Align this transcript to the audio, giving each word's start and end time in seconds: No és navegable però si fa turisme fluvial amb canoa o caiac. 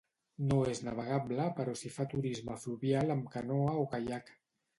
No 0.51 0.55
és 0.69 0.79
navegable 0.87 1.45
però 1.59 1.75
si 1.81 1.91
fa 1.99 2.07
turisme 2.15 2.57
fluvial 2.65 3.15
amb 3.19 3.29
canoa 3.37 3.77
o 3.85 3.87
caiac. 3.95 4.35